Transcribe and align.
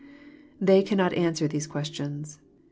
Tbey 0.59 0.83
cannot 0.83 1.13
answer 1.13 1.47
these 1.47 1.67
questions. 1.67 2.39